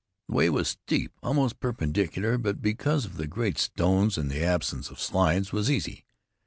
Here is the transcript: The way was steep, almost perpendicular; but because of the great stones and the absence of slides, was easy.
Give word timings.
The 0.29 0.33
way 0.33 0.49
was 0.49 0.69
steep, 0.69 1.11
almost 1.21 1.59
perpendicular; 1.59 2.39
but 2.39 2.59
because 2.59 3.05
of 3.05 3.17
the 3.17 3.27
great 3.27 3.59
stones 3.59 4.17
and 4.17 4.31
the 4.31 4.41
absence 4.41 4.89
of 4.89 4.99
slides, 4.99 5.51
was 5.51 5.69
easy. 5.69 6.05